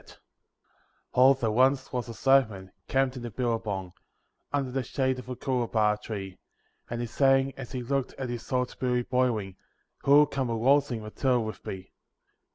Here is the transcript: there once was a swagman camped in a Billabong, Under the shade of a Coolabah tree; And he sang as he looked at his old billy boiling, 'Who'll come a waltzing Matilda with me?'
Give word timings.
there 1.15 1.51
once 1.51 1.93
was 1.93 2.09
a 2.09 2.11
swagman 2.15 2.71
camped 2.87 3.15
in 3.17 3.23
a 3.27 3.29
Billabong, 3.29 3.93
Under 4.51 4.71
the 4.71 4.81
shade 4.81 5.19
of 5.19 5.29
a 5.29 5.35
Coolabah 5.35 6.01
tree; 6.01 6.39
And 6.89 7.01
he 7.01 7.05
sang 7.05 7.53
as 7.55 7.71
he 7.73 7.83
looked 7.83 8.13
at 8.15 8.27
his 8.29 8.51
old 8.51 8.75
billy 8.79 9.03
boiling, 9.03 9.57
'Who'll 9.99 10.25
come 10.25 10.49
a 10.49 10.57
waltzing 10.57 11.03
Matilda 11.03 11.41
with 11.41 11.63
me?' 11.67 11.91